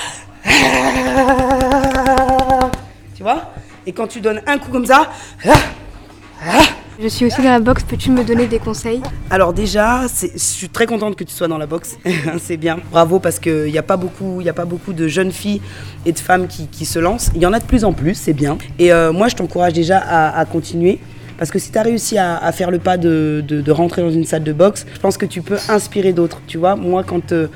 tu 3.15 3.23
vois? 3.23 3.53
Et 3.87 3.93
quand 3.93 4.07
tu 4.07 4.21
donnes 4.21 4.41
un 4.47 4.59
coup 4.59 4.71
comme 4.71 4.87
ça, 4.87 5.11
Je 7.01 7.09
suis 7.09 7.27
aussi 7.27 7.39
dans 7.43 7.51
la 7.51 7.59
boxe, 7.59 7.83
peux-tu 7.83 8.11
me 8.11 8.23
donner 8.23 8.47
des 8.47 8.59
conseils? 8.61 9.03
Alors 9.31 9.53
déjà, 9.53 10.03
je 10.07 10.39
suis 10.39 10.69
très 10.69 10.87
contente 10.87 11.17
que 11.17 11.25
tu 11.25 11.33
sois 11.35 11.49
dans 11.49 11.59
la 11.59 11.67
boxe. 11.67 11.97
c'est 12.41 12.57
bien. 12.57 12.79
Bravo 12.93 13.19
parce 13.19 13.41
qu'il 13.41 13.65
n'y 13.73 13.79
a, 13.79 13.83
pas 13.83 13.97
beaucoup- 13.97 14.41
il 14.41 14.47
y 14.47 14.49
a 14.51 14.53
pas 14.53 14.67
beaucoup 14.67 14.93
de 14.93 15.09
jeunes 15.09 15.33
filles 15.33 15.61
et 16.07 16.13
de 16.13 16.19
femmes 16.19 16.47
qui, 16.47 16.69
qui 16.69 16.85
se 16.85 17.01
lancent. 17.01 17.31
Il 17.35 17.41
y 17.41 17.47
en 17.47 17.53
a 17.53 17.59
de 17.59 17.65
plus 17.65 17.85
en 17.85 17.93
plus, 17.93 18.15
c'est 18.15 18.35
bien. 18.35 18.59
Et 18.79 18.93
euh, 18.93 19.13
moi, 19.13 19.27
je 19.29 19.35
t'encourage 19.35 19.73
déjà 19.73 19.99
à, 19.99 20.39
à 20.39 20.45
continuer. 20.45 21.01
Parce 21.43 21.51
que 21.51 21.59
si 21.59 21.73
tu 21.73 21.79
as 21.79 21.83
réussi 21.83 22.19
à, 22.19 22.53
faire 22.53 22.71
le 22.71 22.79
pas 22.79 22.97
de, 22.97 23.65
rentrer 23.73 24.01
dans 24.01 24.13
une 24.13 24.25
salle 24.25 24.45
de 24.45 24.53
boxe, 24.53 24.87
je 24.95 25.01
pense 25.01 25.17
que 25.19 25.27
tu 25.27 25.43
peux 25.43 25.59
inspirer 25.69 26.13
d'autres. 26.13 26.41
Tu 26.47 26.57
vois, 26.57 26.77
moi, 26.77 27.03
quand, 27.03 27.33
euh, 27.33 27.49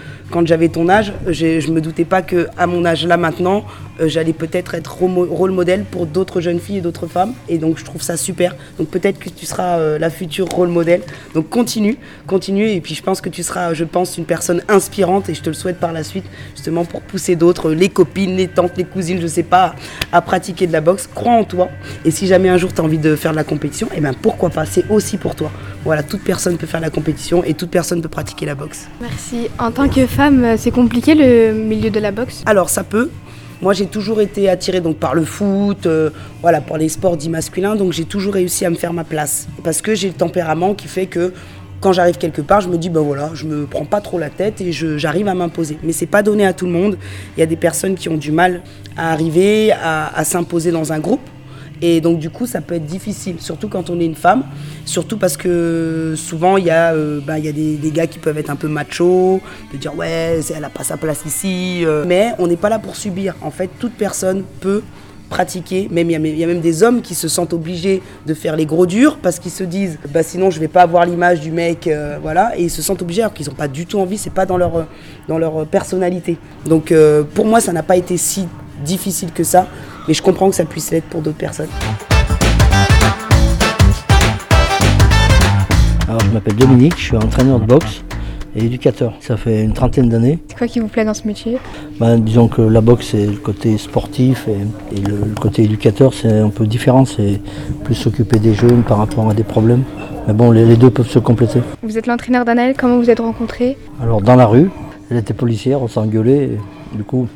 j'avais 0.45 0.69
ton 0.69 0.89
âge, 0.89 1.13
je 1.29 1.71
me 1.71 1.81
doutais 1.81 2.05
pas 2.05 2.21
que 2.21 2.49
à 2.59 2.67
mon 2.67 2.85
âge 2.85 3.07
là 3.07 3.17
maintenant, 3.17 3.65
euh, 4.01 4.09
j'allais 4.09 4.33
peut-être 4.33 4.75
être 4.75 4.99
rôle 5.01 5.51
modèle 5.51 5.85
pour 5.85 6.07
d'autres 6.07 6.41
jeunes 6.41 6.61
filles 6.61 6.79
et 6.79 6.81
d'autres 6.81 7.07
femmes. 7.07 7.35
Et 7.49 7.59
donc, 7.59 7.79
je 7.79 7.85
trouve 7.85 8.03
ça 8.03 8.17
super. 8.17 8.57
Donc, 8.79 8.89
peut-être 8.89 9.19
que 9.19 9.29
tu 9.29 9.47
seras 9.47 9.79
euh, 9.79 9.99
la 9.99 10.11
future 10.11 10.47
rôle 10.47 10.69
modèle. 10.69 11.03
Donc, 11.35 11.49
continue, 11.49 11.99
continue. 12.27 12.69
Et 12.69 12.81
puis, 12.81 12.95
je 12.95 13.03
pense 13.03 13.21
que 13.21 13.29
tu 13.29 13.43
seras, 13.43 13.75
je 13.75 13.85
pense, 13.85 14.19
une 14.19 14.25
personne 14.25 14.63
inspirante. 14.69 15.29
Et 15.29 15.35
je 15.35 15.43
te 15.43 15.51
le 15.51 15.55
souhaite 15.55 15.79
par 15.79 15.93
la 15.93 16.03
suite, 16.03 16.25
justement, 16.55 16.85
pour 16.85 17.01
pousser 17.03 17.37
d'autres, 17.37 17.71
les 17.73 17.89
copines, 17.89 18.37
les 18.37 18.49
tantes, 18.49 18.73
les 18.77 18.85
cousines, 18.85 19.21
je 19.21 19.27
sais 19.27 19.43
pas, 19.43 19.75
à 20.13 20.21
pratiquer 20.21 20.67
de 20.67 20.73
la 20.73 20.81
boxe. 20.81 21.09
Crois 21.15 21.33
en 21.33 21.45
toi. 21.45 21.69
Et 22.05 22.11
si 22.11 22.27
jamais 22.27 22.49
un 22.49 22.57
jour 22.57 22.73
tu 22.73 22.81
as 22.81 22.85
envie 22.85 22.99
de 22.99 23.17
faire 23.17 23.33
de 23.33 23.37
la 23.37 23.45
compétition, 23.45 23.89
eh 23.95 24.01
ben 24.01 24.15
pourquoi 24.15 24.51
pas? 24.51 24.67
C'est 24.67 24.89
aussi 24.91 25.17
pour 25.17 25.35
toi. 25.35 25.51
Voilà, 25.85 26.03
toute 26.03 26.23
personne 26.23 26.57
peut 26.57 26.67
faire 26.67 26.81
la 26.81 26.91
compétition 26.91 27.45
et 27.45 27.55
toute 27.55 27.71
personne 27.71 28.03
peut 28.03 28.09
pratiquer 28.09 28.47
la 28.47 28.55
boxe. 28.55 28.87
Merci. 29.01 29.49
En 29.59 29.71
tant 29.71 29.89
que 29.89 30.07
femme, 30.07 30.45
euh, 30.45 30.57
c'est 30.59 30.71
compliqué 30.71 31.15
le 31.15 31.53
milieu 31.53 31.91
de 31.91 32.01
la 32.01 32.11
boxe? 32.11 32.43
Alors 32.47 32.71
ça 32.71 32.85
peut. 32.85 33.11
Moi 33.63 33.73
j'ai 33.73 33.87
toujours 33.87 34.21
été 34.21 34.49
attirée 34.49 34.83
par 35.01 35.15
le 35.15 35.25
foot, 35.25 35.87
euh, 35.87 36.11
voilà, 36.43 36.61
par 36.61 36.77
les 36.77 36.89
sports 36.89 37.17
dits 37.17 37.31
masculins, 37.31 37.75
donc 37.75 37.93
j'ai 37.93 38.05
toujours 38.05 38.35
réussi 38.35 38.65
à 38.67 38.71
me 38.71 38.75
faire 38.75 38.93
ma 38.93 39.05
place. 39.05 39.49
Parce 39.65 39.81
que 39.81 39.95
j'ai 39.95 40.09
le 40.09 40.15
tempérament 40.15 40.75
qui 40.75 40.89
fait 40.89 41.07
que 41.07 41.33
quand 41.81 41.93
j'arrive 41.93 42.19
quelque 42.19 42.43
part, 42.43 42.61
je 42.61 42.69
me 42.69 42.77
dis 42.77 42.91
ben 42.91 43.01
voilà, 43.01 43.31
je 43.35 43.47
me 43.47 43.67
prends 43.67 43.85
pas 43.85 44.01
trop 44.01 44.19
la 44.19 44.31
tête 44.31 44.61
et 44.61 44.73
j'arrive 44.73 45.29
à 45.29 45.35
m'imposer. 45.35 45.79
Mais 45.83 45.93
c'est 45.93 46.07
pas 46.07 46.23
donné 46.23 46.47
à 46.47 46.53
tout 46.53 46.67
le 46.67 46.73
monde. 46.73 46.99
Il 47.37 47.41
y 47.41 47.43
a 47.43 47.47
des 47.47 47.57
personnes 47.57 47.95
qui 47.95 48.09
ont 48.09 48.17
du 48.17 48.33
mal 48.33 48.63
à 48.97 49.13
arriver 49.13 49.73
à 49.73 50.25
s'imposer 50.25 50.71
dans 50.71 50.93
un 50.93 50.99
groupe. 50.99 51.21
Et 51.83 52.01
donc 52.01 52.19
du 52.19 52.31
coup, 52.31 52.47
ça 52.47 52.61
peut 52.61 52.75
être 52.75 52.87
difficile, 52.87 53.37
surtout 53.41 53.69
quand 53.69 53.91
on 53.91 54.01
est 54.01 54.07
une 54.07 54.15
femme, 54.15 54.45
surtout 54.85 55.19
parce 55.19 55.37
que 55.37 56.15
souvent 56.17 56.57
il 56.57 56.65
y 56.65 56.71
a, 56.71 56.95
euh, 56.95 57.21
il 57.37 57.45
y 57.45 57.49
a 57.49 57.53
des, 57.53 57.91
gars 57.91 58.07
qui 58.07 58.19
peuvent 58.19 58.39
être 58.39 58.51
un 58.51 58.57
peu 58.57 58.69
machos, 58.69 59.41
de 59.73 59.79
dire 59.79 59.97
ouais, 59.97 60.41
elle 60.55 60.65
a 60.65 60.71
pas 60.71 60.85
sa 60.85 60.97
place 60.97 61.25
ici, 61.27 61.83
euh. 61.85 62.05
mais 62.07 62.33
on 62.39 62.47
n'est 62.47 62.57
pas 62.57 62.69
là 62.69 62.79
pour 62.79 62.97
subir. 62.97 63.35
En 63.43 63.51
fait, 63.51 63.71
toute 63.79 63.93
personne 63.93 64.43
peut 64.61 64.83
pratiquer, 65.29 65.89
même 65.91 66.09
il 66.11 66.39
y, 66.39 66.45
a- 66.45 66.47
même 66.47 66.61
des 66.61 66.83
hommes 66.83 67.03
qui 67.03 67.15
se 67.15 67.29
sentent 67.29 67.53
obligés 67.53 68.01
de 68.27 68.35
faire 68.35 68.57
les 68.57 68.65
gros 68.65 68.87
durs 68.87 69.19
parce 69.21 69.39
qu'ils 69.39 69.51
se 69.51 69.65
disent 69.65 69.99
bah 70.11 70.23
sinon 70.23 70.51
je 70.51 70.61
vais 70.61 70.69
pas 70.69 70.83
avoir 70.83 71.05
l'image 71.05 71.41
du 71.41 71.51
mec 71.51 71.89
euh, 71.89 72.19
voilà. 72.23 72.57
Et 72.57 72.65
ils 72.65 72.71
se 72.71 72.81
sentent 72.81 73.03
obligés 73.03 73.23
alors 73.23 73.35
qu'ils 73.35 73.49
n'ont 73.49 73.55
pas 73.55 73.69
du 73.69 73.87
tout 73.87 73.99
envie. 73.99 74.19
C'est 74.19 74.33
pas 74.33 74.47
dans 74.47 74.57
leur 74.57 74.87
dans 75.27 75.39
leur 75.39 75.67
personnalité. 75.67 76.39
Donc 76.67 76.93
euh, 76.93 77.25
pour 77.25 77.45
moi 77.45 77.61
ça 77.61 77.73
n'a 77.73 77.83
pas 77.83 77.97
été 77.97 78.17
si 78.17 78.47
difficile 78.85 79.33
que 79.33 79.43
ça 79.43 79.67
mais 80.09 80.15
je 80.15 80.23
comprends 80.23 80.49
que 80.51 80.57
ça 80.57 80.65
puisse 80.65 80.91
l'être 80.91 81.05
pour 81.07 81.21
d'autres 81.23 81.37
personnes 81.37 81.69
Alors, 86.09 86.21
je 86.21 86.31
m'appelle 86.31 86.55
Dominique, 86.57 86.95
je 86.97 87.03
suis 87.03 87.17
entraîneur 87.17 87.59
de 87.59 87.67
boxe 87.67 88.03
et 88.55 88.65
éducateur. 88.65 89.15
Ça 89.21 89.37
fait 89.37 89.63
une 89.65 89.73
trentaine 89.73 90.09
d'années. 90.09 90.39
C'est 90.49 90.57
quoi 90.57 90.67
qui 90.69 90.79
vous 90.79 90.87
plaît 90.87 91.05
dans 91.05 91.15
ce 91.15 91.27
métier? 91.27 91.59
Ben, 91.99 92.19
disons 92.19 92.47
que 92.49 92.63
la 92.63 92.81
boxe, 92.81 93.09
c'est 93.11 93.27
le 93.27 93.37
côté 93.37 93.77
sportif 93.77 94.47
et, 94.49 94.97
et 94.97 95.01
le, 95.01 95.17
le 95.27 95.35
côté 95.41 95.65
éducateur, 95.65 96.15
c'est 96.15 96.33
un 96.39 96.49
peu 96.51 96.67
différent. 96.67 97.05
C'est 97.05 97.41
plus 97.85 97.97
s'occuper 97.97 98.39
des 98.39 98.55
jeunes 98.55 98.83
par 98.83 98.99
rapport 98.99 99.29
à 99.29 99.35
des 99.35 99.43
problèmes. 99.43 99.83
Mais 100.29 100.33
bon, 100.33 100.53
les, 100.53 100.65
les 100.65 100.77
deux 100.77 100.91
peuvent 100.91 101.09
se 101.11 101.19
compléter. 101.19 101.61
Vous 101.83 101.99
êtes 101.99 102.07
l'entraîneur 102.07 102.45
d'Anaël, 102.45 102.75
comment 102.79 102.99
vous 102.99 103.11
êtes 103.11 103.21
rencontrés? 103.21 103.77
Alors, 104.01 104.23
dans 104.23 104.37
la 104.37 104.47
rue, 104.47 104.71
elle 105.11 105.17
était 105.19 105.35
policière, 105.35 105.83
on 105.83 105.89
s'est 105.89 105.99
engueulé. 106.01 106.59
et 106.95 106.97
du 106.97 107.03
coup, 107.05 107.27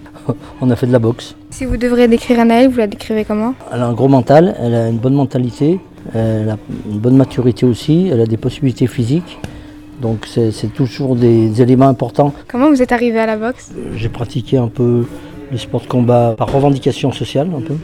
on 0.60 0.70
a 0.70 0.76
fait 0.76 0.86
de 0.86 0.92
la 0.92 0.98
boxe. 0.98 1.34
Si 1.50 1.64
vous 1.64 1.76
devriez 1.76 2.08
décrire 2.08 2.40
Anaël, 2.40 2.68
vous 2.68 2.78
la 2.78 2.86
décrivez 2.86 3.24
comment? 3.24 3.54
Elle 3.72 3.80
a 3.80 3.86
un 3.86 3.92
gros 3.92 4.08
mental, 4.08 4.54
elle 4.60 4.74
a 4.74 4.88
une 4.88 4.98
bonne 4.98 5.14
mentalité, 5.14 5.80
elle 6.14 6.50
a 6.50 6.56
une 6.90 6.98
bonne 6.98 7.16
maturité 7.16 7.66
aussi, 7.66 8.08
elle 8.12 8.20
a 8.20 8.26
des 8.26 8.36
possibilités 8.36 8.86
physiques. 8.86 9.38
Donc 10.00 10.26
c'est 10.26 10.72
toujours 10.72 11.14
des 11.16 11.60
éléments 11.60 11.88
importants. 11.88 12.32
Comment 12.48 12.70
vous 12.70 12.80
êtes 12.80 12.92
arrivé 12.92 13.18
à 13.18 13.26
la 13.26 13.36
boxe? 13.36 13.70
J'ai 13.96 14.08
pratiqué 14.08 14.56
un 14.56 14.68
peu 14.68 15.04
le 15.52 15.58
sport 15.58 15.82
de 15.82 15.86
combat 15.86 16.34
par 16.38 16.50
revendication 16.52 17.12
sociale 17.12 17.48
un 17.54 17.60
peu. 17.60 17.74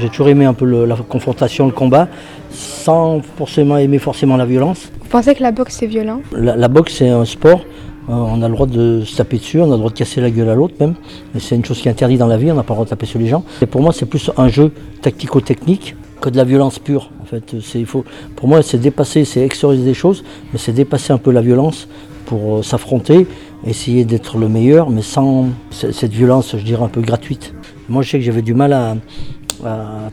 J'ai 0.00 0.08
toujours 0.08 0.28
aimé 0.28 0.46
un 0.46 0.54
peu 0.54 0.64
le- 0.64 0.86
la 0.86 0.96
confrontation, 0.96 1.66
le 1.66 1.72
combat, 1.72 2.08
sans 2.50 3.20
forcément 3.36 3.76
aimer 3.76 3.98
forcément 3.98 4.36
la 4.36 4.46
violence. 4.46 4.90
Vous 5.02 5.08
pensez 5.08 5.34
que 5.34 5.42
la 5.42 5.52
boxe 5.52 5.76
c'est 5.78 5.86
violent? 5.86 6.22
La, 6.32 6.56
la 6.56 6.68
boxe 6.68 6.94
c'est 6.94 7.08
un 7.10 7.24
sport, 7.24 7.60
on 8.08 8.42
a 8.42 8.48
le 8.48 8.54
droit 8.54 8.66
de 8.66 9.02
se 9.04 9.16
taper 9.16 9.38
dessus, 9.38 9.60
on 9.60 9.64
a 9.64 9.68
le 9.68 9.78
droit 9.78 9.90
de 9.90 9.96
casser 9.96 10.20
la 10.20 10.30
gueule 10.30 10.48
à 10.48 10.54
l'autre 10.54 10.74
même. 10.80 10.94
C'est 11.38 11.56
une 11.56 11.64
chose 11.64 11.80
qui 11.80 11.88
est 11.88 11.90
interdite 11.90 12.18
dans 12.18 12.26
la 12.26 12.36
vie, 12.36 12.50
on 12.52 12.54
n'a 12.54 12.62
pas 12.62 12.74
le 12.74 12.76
droit 12.76 12.84
de 12.84 12.90
taper 12.90 13.06
sur 13.06 13.18
les 13.18 13.26
gens. 13.26 13.44
Et 13.62 13.66
pour 13.66 13.80
moi 13.80 13.92
c'est 13.92 14.06
plus 14.06 14.30
un 14.36 14.48
jeu 14.48 14.72
tactico-technique 15.02 15.96
que 16.20 16.30
de 16.30 16.36
la 16.36 16.44
violence 16.44 16.78
pure. 16.78 17.10
En 17.22 17.24
fait, 17.26 17.56
c'est, 17.60 17.84
faut, 17.84 18.04
pour 18.36 18.48
moi, 18.48 18.62
c'est 18.62 18.78
dépasser, 18.78 19.24
c'est 19.24 19.40
extérioriser 19.40 19.84
des 19.84 19.94
choses, 19.94 20.24
mais 20.52 20.58
c'est 20.58 20.72
dépasser 20.72 21.12
un 21.12 21.18
peu 21.18 21.30
la 21.30 21.40
violence 21.40 21.88
pour 22.24 22.58
euh, 22.58 22.62
s'affronter, 22.62 23.26
essayer 23.66 24.04
d'être 24.04 24.38
le 24.38 24.48
meilleur, 24.48 24.90
mais 24.90 25.02
sans 25.02 25.48
cette 25.70 26.12
violence, 26.12 26.56
je 26.56 26.64
dirais, 26.64 26.84
un 26.84 26.88
peu 26.88 27.00
gratuite. 27.00 27.54
Moi, 27.88 28.02
je 28.02 28.10
sais 28.10 28.18
que 28.18 28.24
j'avais 28.24 28.42
du 28.42 28.54
mal 28.54 28.72
à, 28.72 28.96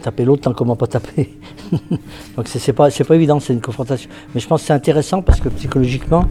taper 0.02 0.26
l'autre 0.26 0.44
tant 0.44 0.54
comment 0.54 0.76
pas 0.76 0.88
taper. 0.88 1.34
Donc 2.36 2.48
c'est, 2.48 2.74
pas, 2.74 2.90
pas 2.90 3.16
évident, 3.16 3.40
c'est 3.40 3.54
une 3.54 3.62
confrontation. 3.62 4.10
Mais 4.34 4.42
je 4.42 4.48
pense 4.48 4.62
que 4.62 4.68
c'est 4.68 4.74
intéressant 4.74 5.22
parce 5.22 5.40
que 5.40 5.50
psychologiquement, 5.50 6.26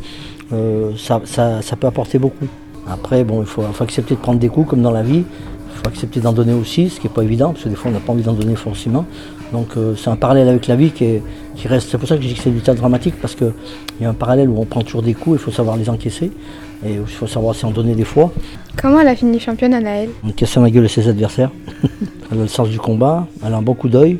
euh, 0.52 0.92
ça, 0.96 1.20
ça, 1.24 1.76
peut 1.76 1.86
apporter 1.86 2.18
beaucoup. 2.18 2.46
Après, 2.88 3.24
bon, 3.24 3.40
il 3.40 3.46
faut, 3.46 3.62
faut, 3.62 3.84
accepter 3.84 4.14
de 4.14 4.20
prendre 4.20 4.38
des 4.38 4.48
coups 4.48 4.68
comme 4.68 4.82
dans 4.82 4.90
la 4.90 5.02
vie. 5.02 5.24
Il 5.24 5.78
faut 5.78 5.88
accepter 5.88 6.20
d'en 6.20 6.32
donner 6.32 6.52
aussi, 6.52 6.90
ce 6.90 7.00
qui 7.00 7.06
n'est 7.06 7.12
pas 7.12 7.22
évident, 7.22 7.52
parce 7.52 7.64
que 7.64 7.68
des 7.68 7.74
fois 7.74 7.90
on 7.90 7.94
n'a 7.94 8.00
pas 8.00 8.12
envie 8.12 8.22
d'en 8.22 8.34
donner 8.34 8.56
forcément. 8.56 9.04
Donc 9.52 9.76
euh, 9.76 9.94
c'est 9.96 10.10
un 10.10 10.16
parallèle 10.16 10.48
avec 10.48 10.66
la 10.66 10.76
vie 10.76 10.90
qui, 10.90 11.20
qui 11.54 11.68
reste. 11.68 11.90
C'est 11.90 11.98
pour 11.98 12.08
ça 12.08 12.16
que 12.16 12.22
je 12.22 12.28
dis 12.28 12.34
que 12.34 12.40
c'est 12.40 12.50
du 12.50 12.60
théâtre 12.60 12.80
dramatique, 12.80 13.14
parce 13.20 13.34
qu'il 13.34 13.52
y 14.00 14.04
a 14.04 14.10
un 14.10 14.14
parallèle 14.14 14.48
où 14.48 14.58
on 14.58 14.64
prend 14.64 14.82
toujours 14.82 15.02
des 15.02 15.14
coups, 15.14 15.40
il 15.40 15.42
faut 15.42 15.50
savoir 15.50 15.76
les 15.76 15.88
encaisser, 15.88 16.30
et 16.84 16.94
il 16.94 17.06
faut 17.06 17.26
savoir 17.26 17.54
s'en 17.54 17.70
donner 17.70 17.94
des 17.94 18.04
fois. 18.04 18.32
Comment 18.80 19.00
elle 19.00 19.08
a 19.08 19.16
fini 19.16 19.38
championne, 19.38 19.74
Anaëlle 19.74 20.10
On 20.24 20.30
casse 20.30 20.56
ma 20.56 20.70
gueule 20.70 20.86
à 20.86 20.88
ses 20.88 21.08
adversaires. 21.08 21.50
elle 22.32 22.38
a 22.38 22.42
le 22.42 22.48
sens 22.48 22.68
du 22.68 22.78
combat, 22.78 23.26
elle 23.44 23.52
a 23.52 23.56
un 23.56 23.62
bon 23.62 23.74
coup 23.74 23.88
d'œil, 23.88 24.18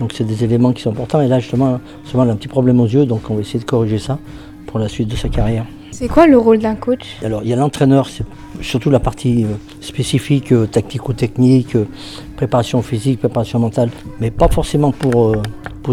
donc 0.00 0.12
c'est 0.14 0.24
des 0.24 0.44
éléments 0.44 0.72
qui 0.72 0.82
sont 0.82 0.90
importants. 0.90 1.20
Et 1.20 1.28
là 1.28 1.40
justement, 1.40 1.80
elle 2.12 2.20
a 2.20 2.32
un 2.32 2.36
petit 2.36 2.48
problème 2.48 2.80
aux 2.80 2.86
yeux, 2.86 3.06
donc 3.06 3.30
on 3.30 3.34
va 3.34 3.40
essayer 3.40 3.60
de 3.60 3.64
corriger 3.64 3.98
ça 3.98 4.18
pour 4.66 4.78
la 4.78 4.88
suite 4.88 5.08
de 5.08 5.16
sa 5.16 5.28
carrière. 5.28 5.66
C'est 5.96 6.08
quoi 6.08 6.26
le 6.26 6.36
rôle 6.36 6.58
d'un 6.58 6.74
coach? 6.74 7.04
Alors 7.22 7.42
il 7.44 7.50
y 7.50 7.52
a 7.52 7.56
l'entraîneur, 7.56 8.08
c'est 8.08 8.24
surtout 8.60 8.90
la 8.90 8.98
partie 8.98 9.44
euh, 9.44 9.54
spécifique, 9.80 10.50
euh, 10.50 10.66
tactico-technique, 10.66 11.76
euh, 11.76 11.86
préparation 12.36 12.82
physique, 12.82 13.20
préparation 13.20 13.60
mentale, 13.60 13.90
mais 14.18 14.32
pas 14.32 14.48
forcément 14.48 14.90
pour, 14.90 15.36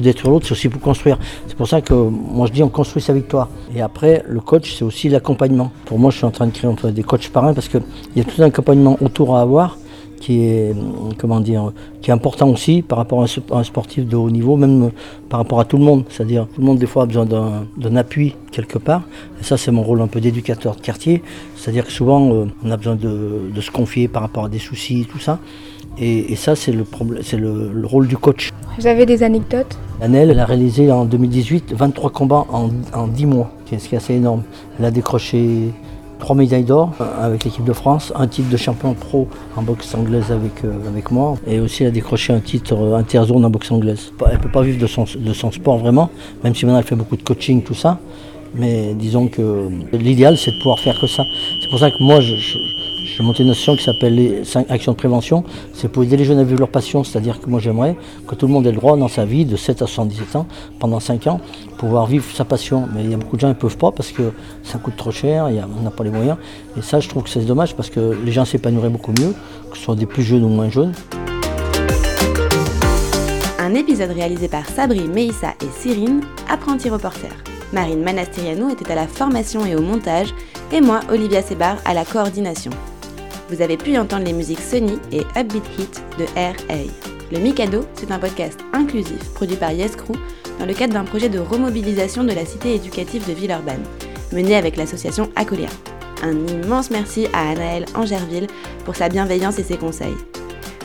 détruire 0.02 0.32
l'autre, 0.32 0.48
c'est 0.48 0.54
aussi 0.54 0.70
pour 0.70 0.82
construire. 0.82 1.20
C'est 1.46 1.56
pour 1.56 1.68
ça 1.68 1.82
que 1.82 1.94
moi 1.94 2.48
je 2.48 2.52
dis 2.52 2.64
on 2.64 2.70
construit 2.70 3.04
sa 3.04 3.14
victoire. 3.14 3.50
Et 3.76 3.82
après, 3.84 4.24
le 4.28 4.40
coach, 4.40 4.74
c'est 4.74 4.84
aussi 4.84 5.08
l'accompagnement. 5.08 5.72
Pour 5.86 6.00
moi, 6.00 6.10
je 6.10 6.18
suis 6.18 6.26
en 6.26 6.32
train 6.32 6.48
de 6.48 6.52
créer 6.52 6.92
des 6.92 7.04
coachs 7.04 7.30
parrains 7.30 7.54
parce 7.54 7.68
qu'il 7.68 7.84
y 8.16 8.22
a 8.22 8.24
tout 8.24 8.42
un 8.42 8.46
accompagnement 8.46 8.98
autour 9.02 9.38
à 9.38 9.42
avoir 9.42 9.78
qui 10.22 10.44
est, 10.44 10.74
comment 11.18 11.42
dire, 11.42 11.74
qui 12.02 12.12
est 12.12 12.14
important 12.14 12.48
aussi 12.50 12.84
par 12.84 13.00
rapport 13.00 13.24
à 13.24 13.26
un 13.58 13.64
sportif 13.64 14.08
de 14.08 14.16
haut 14.16 14.30
niveau, 14.30 14.56
même 14.56 14.92
par 15.28 15.40
rapport 15.40 15.60
à 15.60 15.66
tout 15.66 15.78
le 15.78 15.84
monde. 15.84 16.06
C'est-à-dire, 16.10 16.48
tout 16.48 16.62
le 16.62 16.68
monde, 16.68 16.78
des 16.78 16.86
fois, 16.86 17.04
a 17.04 17.06
besoin 17.08 17.26
d'un 17.26 17.96
appui 17.96 18.36
quelque 18.52 18.78
part. 18.78 19.02
Et 19.42 19.44
ça, 19.44 19.58
c'est 19.58 19.72
mon 19.72 19.82
rôle 19.82 20.00
un 20.00 20.08
peu 20.08 20.22
d'éducateur 20.22 20.76
de 20.76 20.82
quartier. 20.82 21.24
C'est-à-dire 21.58 21.86
que 21.86 21.92
souvent, 21.92 22.32
euh, 22.32 22.46
on 22.64 22.72
a 22.72 22.78
besoin 22.78 22.96
de, 22.96 23.50
se 23.60 23.72
confier 23.72 24.08
par 24.08 24.22
rapport 24.22 24.46
à 24.46 24.50
des 24.50 24.60
soucis, 24.60 25.08
tout 25.12 25.20
ça. 25.20 25.40
Et, 25.98 26.36
ça, 26.36 26.56
c'est 26.56 26.72
le, 26.72 26.86
c'est 27.22 27.38
le, 27.38 27.72
rôle 27.84 28.08
du 28.08 28.16
coach. 28.16 28.52
Vous 28.80 28.88
avez 28.88 29.06
des 29.06 29.24
anecdotes? 29.24 29.78
Annelle, 30.00 30.30
elle 30.30 30.40
a 30.40 30.46
réalisé 30.46 30.92
en 30.92 31.06
2018 31.06 31.74
23 31.74 32.12
combats 32.12 32.46
en, 32.50 32.70
en 32.94 33.08
10 33.08 33.26
mois, 33.26 33.52
ce 33.66 33.76
qui 33.76 33.96
est 33.96 33.98
assez 33.98 34.14
énorme. 34.14 34.44
Elle 34.80 34.86
a 34.86 34.92
décroché 34.92 35.72
trois 36.22 36.36
médailles 36.36 36.64
d'or 36.64 36.92
euh, 37.02 37.26
avec 37.26 37.44
l'équipe 37.44 37.66
de 37.66 37.74
France, 37.74 38.14
un 38.16 38.28
titre 38.28 38.50
de 38.50 38.56
champion 38.56 38.94
pro 38.94 39.28
en 39.58 39.64
boxe 39.64 39.94
anglaise 39.94 40.32
avec, 40.32 40.64
euh, 40.64 40.88
avec 40.88 41.12
moi, 41.12 41.36
et 41.46 41.60
aussi 41.60 41.84
elle 41.84 41.90
a 41.90 41.92
décroché 41.92 42.32
un 42.32 42.40
titre 42.40 42.76
euh, 42.76 42.96
interzone 42.96 43.44
en 43.44 43.50
boxe 43.50 43.70
anglaise. 43.72 44.14
Elle 44.26 44.38
ne 44.38 44.42
peut 44.42 44.52
pas 44.52 44.62
vivre 44.62 44.80
de 44.80 44.88
son, 44.88 45.04
de 45.04 45.34
son 45.34 45.52
sport 45.52 45.80
vraiment, 45.80 46.10
même 46.46 46.56
si 46.56 46.66
maintenant 46.66 46.80
elle 46.80 46.86
fait 46.86 46.96
beaucoup 46.96 47.18
de 47.18 47.24
coaching, 47.24 47.62
tout 47.64 47.74
ça. 47.74 48.00
Mais 48.54 48.94
disons 48.94 49.28
que 49.28 49.70
l'idéal, 49.94 50.38
c'est 50.38 50.52
de 50.52 50.58
pouvoir 50.58 50.80
faire 50.80 51.00
que 51.00 51.08
ça. 51.08 51.24
C'est 51.62 51.70
pour 51.70 51.80
ça 51.80 51.90
que 51.90 52.04
moi, 52.04 52.20
je, 52.20 52.36
j'ai 53.18 53.24
monté 53.24 53.44
une 53.44 53.50
association 53.50 53.76
qui 53.76 53.84
s'appelle 53.84 54.16
les 54.16 54.46
5 54.46 54.72
actions 54.72 54.94
de 54.94 54.98
prévention. 54.98 55.44
C'est 55.74 55.90
pour 55.90 56.04
aider 56.04 56.16
les 56.16 56.24
jeunes 56.24 56.40
à 56.40 56.44
vivre 56.44 56.60
leur 56.60 56.70
passion. 56.70 57.04
C'est-à-dire 57.04 57.42
que 57.42 57.50
moi, 57.50 57.60
j'aimerais 57.60 57.98
que 58.26 58.36
tout 58.36 58.48
le 58.48 58.54
monde 58.54 58.66
ait 58.66 58.72
le 58.72 58.78
droit 58.78 58.96
dans 58.96 59.10
sa 59.10 59.26
vie, 59.26 59.44
de 59.44 59.58
7 59.58 59.82
à 59.82 59.88
77 59.88 60.36
ans, 60.38 60.48
pendant 60.80 61.00
5 61.02 61.28
ans, 61.28 61.42
pouvoir 61.78 62.06
vivre 62.06 62.26
sa 62.34 62.46
passion. 62.46 62.88
Mais 62.96 63.04
il 63.04 63.12
y 63.12 63.14
a 63.14 63.18
beaucoup 63.18 63.36
de 63.36 63.42
gens 63.42 63.50
qui 63.50 63.56
ne 63.56 63.60
peuvent 63.60 63.78
pas 63.78 63.92
parce 63.92 64.12
que 64.12 64.32
ça 64.64 64.78
coûte 64.78 64.96
trop 64.96 65.12
cher, 65.12 65.50
on 65.78 65.84
n'a 65.84 65.92
pas 65.92 66.06
les 66.06 66.10
moyens. 66.10 66.38
Et 66.78 66.82
ça, 66.82 67.02
je 67.02 67.10
trouve 67.10 67.24
que 67.24 67.30
c'est 67.30 67.42
dommage 67.42 67.76
parce 67.76 67.90
que 67.90 68.18
les 68.24 68.32
gens 68.32 68.46
s'épanouiraient 68.46 68.90
beaucoup 68.90 69.12
mieux, 69.12 69.34
que 69.70 69.78
ce 69.78 69.84
soit 69.84 69.96
des 69.96 70.06
plus 70.06 70.24
jeunes 70.24 70.46
ou 70.46 70.50
moins 70.50 70.70
jeunes. 70.70 70.94
Un 73.60 73.76
épisode 73.76 74.12
réalisé 74.12 74.48
par 74.48 74.66
Sabri, 74.68 75.02
Meissa 75.02 75.54
et 75.62 75.70
Cyrine, 75.80 76.22
apprentis 76.50 76.90
reporters. 76.90 77.44
Marine 77.74 78.04
Manastiriano 78.04 78.70
était 78.70 78.92
à 78.92 78.96
la 78.96 79.08
formation 79.08 79.66
et 79.66 79.76
au 79.76 79.82
montage, 79.82 80.34
et 80.74 80.82
moi, 80.82 81.02
Olivia 81.10 81.42
Sebar, 81.42 81.78
à 81.86 81.94
la 81.94 82.06
coordination. 82.06 82.72
Vous 83.52 83.62
avez 83.62 83.76
pu 83.76 83.98
entendre 83.98 84.24
les 84.24 84.32
musiques 84.32 84.62
Sony 84.62 84.98
et 85.12 85.24
Upbeat 85.38 85.64
Hit 85.78 86.02
de 86.18 86.24
R.A. 86.38 86.88
Le 87.34 87.40
Mikado, 87.40 87.86
c'est 87.96 88.10
un 88.10 88.18
podcast 88.18 88.58
inclusif 88.72 89.34
produit 89.34 89.58
par 89.58 89.74
Yes 89.74 89.98
Crew 89.98 90.14
dans 90.58 90.66
le 90.66 90.74
cadre 90.74 90.94
d'un 90.94 91.04
projet 91.04 91.28
de 91.28 91.40
remobilisation 91.40 92.24
de 92.24 92.32
la 92.32 92.46
cité 92.46 92.76
éducative 92.76 93.28
de 93.28 93.34
Villeurbanne, 93.34 93.84
mené 94.32 94.56
avec 94.56 94.78
l'association 94.78 95.30
Acolia. 95.36 95.68
Un 96.24 96.48
immense 96.48 96.92
merci 96.92 97.28
à 97.34 97.50
Anaëlle 97.50 97.86
Angerville 97.94 98.48
pour 98.86 98.96
sa 98.96 99.10
bienveillance 99.10 99.60
et 99.60 99.64
ses 99.64 99.78
conseils. 99.78 100.16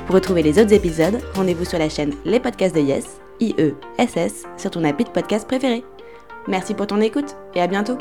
Pour 0.06 0.16
retrouver 0.16 0.42
les 0.42 0.58
autres 0.58 0.72
épisodes, 0.72 1.20
rendez-vous 1.36 1.64
sur 1.64 1.78
la 1.78 1.88
chaîne 1.88 2.14
Les 2.24 2.40
Podcasts 2.40 2.74
de 2.74 2.80
Yes, 2.80 3.20
IE, 3.38 3.74
SS, 3.96 4.42
sur 4.56 4.72
ton 4.72 4.82
appli 4.82 5.04
de 5.04 5.10
podcast 5.10 5.46
préféré. 5.46 5.84
Merci 6.48 6.74
pour 6.74 6.88
ton 6.88 7.00
écoute 7.00 7.36
et 7.54 7.60
à 7.60 7.68
bientôt 7.68 7.96